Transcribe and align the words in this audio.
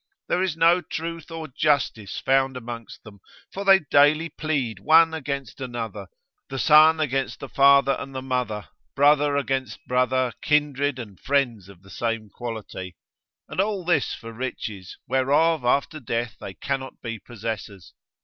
There 0.29 0.41
is 0.41 0.57
no 0.57 0.81
truth 0.81 1.29
or 1.29 1.47
justice 1.47 2.17
found 2.19 2.57
amongst 2.57 3.03
them, 3.03 3.19
for 3.53 3.63
they 3.63 3.77
daily 3.77 4.29
plead 4.29 4.79
one 4.79 5.13
against 5.13 5.61
another, 5.61 6.07
the 6.49 6.57
son 6.57 6.99
against 6.99 7.39
the 7.39 7.47
father 7.47 7.95
and 7.99 8.15
the 8.15 8.23
mother, 8.23 8.69
brother 8.95 9.35
against 9.37 9.77
brother, 9.85 10.33
kindred 10.41 10.97
and 10.97 11.19
friends 11.19 11.69
of 11.69 11.83
the 11.83 11.91
same 11.91 12.31
quality; 12.31 12.95
and 13.47 13.61
all 13.61 13.85
this 13.85 14.11
for 14.15 14.33
riches, 14.33 14.97
whereof 15.07 15.63
after 15.63 15.99
death 15.99 16.35
they 16.39 16.55
cannot 16.55 16.99
be 17.03 17.19
possessors. 17.19 17.93